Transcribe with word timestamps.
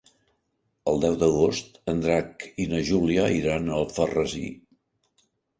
El 0.91 1.01
deu 1.03 1.17
d'agost 1.23 1.77
en 1.93 2.01
Drac 2.05 2.47
i 2.65 2.69
na 2.73 2.81
Júlia 2.89 3.29
iran 3.37 3.69
a 3.75 3.79
Alfarrasí. 3.83 4.47